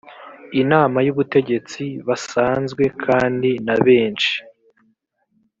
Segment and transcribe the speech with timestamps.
[0.61, 4.35] inama y ubutegetsi basanzwe kandi n abenshi